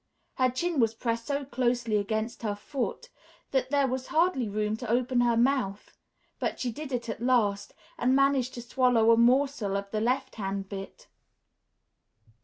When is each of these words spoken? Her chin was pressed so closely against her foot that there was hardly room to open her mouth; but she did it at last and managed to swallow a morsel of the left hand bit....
Her 0.37 0.49
chin 0.49 0.79
was 0.79 0.95
pressed 0.95 1.27
so 1.27 1.45
closely 1.45 1.97
against 1.97 2.41
her 2.41 2.55
foot 2.55 3.11
that 3.51 3.69
there 3.69 3.85
was 3.85 4.07
hardly 4.07 4.49
room 4.49 4.75
to 4.77 4.89
open 4.89 5.21
her 5.21 5.37
mouth; 5.37 5.95
but 6.39 6.59
she 6.59 6.71
did 6.71 6.91
it 6.91 7.07
at 7.07 7.21
last 7.21 7.75
and 7.99 8.15
managed 8.15 8.55
to 8.55 8.63
swallow 8.63 9.11
a 9.11 9.15
morsel 9.17 9.77
of 9.77 9.91
the 9.91 10.01
left 10.01 10.37
hand 10.37 10.67
bit.... 10.69 11.07